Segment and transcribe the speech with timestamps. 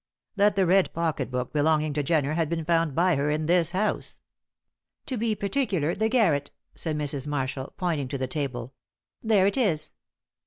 [0.35, 3.69] "That the red pocket book belonging to Jenner had been found by her in this
[3.69, 4.19] house."
[5.05, 7.27] "To be particular, the garret," said Mrs.
[7.27, 8.73] Marshall, pointing to the table.
[9.21, 9.93] "There it is."